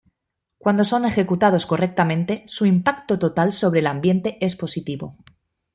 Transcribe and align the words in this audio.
Cuando 0.57 0.83
son 0.83 1.05
ejecutados 1.05 1.67
correctamente, 1.67 2.43
su 2.47 2.65
impacto 2.65 3.19
total 3.19 3.53
sobre 3.53 3.81
el 3.81 3.85
ambiente 3.85 4.43
es 4.43 4.55
positivo. 4.55 5.13